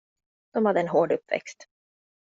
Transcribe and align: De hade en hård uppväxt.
De 0.53 0.65
hade 0.65 0.79
en 0.79 0.87
hård 0.87 1.11
uppväxt. 1.11 1.67